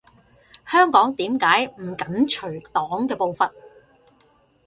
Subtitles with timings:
[0.65, 3.51] 香港點解唔緊隨黨嘅步伐？